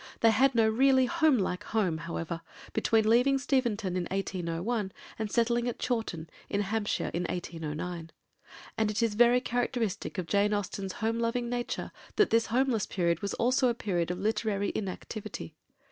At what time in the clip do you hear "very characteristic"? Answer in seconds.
9.13-10.17